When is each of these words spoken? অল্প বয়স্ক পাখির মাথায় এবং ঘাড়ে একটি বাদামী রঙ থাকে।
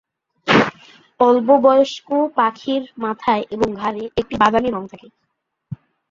অল্প 1.19 1.47
বয়স্ক 1.63 2.07
পাখির 2.37 2.83
মাথায় 2.97 3.43
এবং 3.51 3.67
ঘাড়ে 3.75 4.03
একটি 4.17 4.35
বাদামী 4.41 4.69
রঙ 4.71 4.83
থাকে। 4.91 5.07